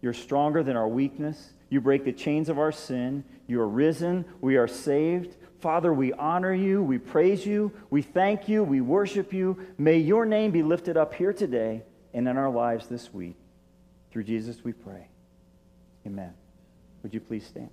You're 0.00 0.12
stronger 0.12 0.64
than 0.64 0.74
our 0.74 0.88
weakness. 0.88 1.52
You 1.68 1.80
break 1.80 2.04
the 2.04 2.12
chains 2.12 2.48
of 2.48 2.58
our 2.58 2.72
sin. 2.72 3.22
You 3.46 3.60
are 3.60 3.68
risen. 3.68 4.24
We 4.40 4.56
are 4.56 4.66
saved. 4.66 5.36
Father, 5.60 5.94
we 5.94 6.12
honor 6.14 6.52
you. 6.52 6.82
We 6.82 6.98
praise 6.98 7.46
you. 7.46 7.70
We 7.90 8.02
thank 8.02 8.48
you. 8.48 8.64
We 8.64 8.80
worship 8.80 9.32
you. 9.32 9.56
May 9.78 9.98
your 9.98 10.26
name 10.26 10.50
be 10.50 10.64
lifted 10.64 10.96
up 10.96 11.14
here 11.14 11.32
today 11.32 11.84
and 12.12 12.26
in 12.26 12.36
our 12.36 12.50
lives 12.50 12.88
this 12.88 13.14
week. 13.14 13.36
Through 14.10 14.24
Jesus 14.24 14.64
we 14.64 14.72
pray. 14.72 15.06
Amen. 16.04 16.34
Would 17.04 17.14
you 17.14 17.20
please 17.20 17.46
stand? 17.46 17.70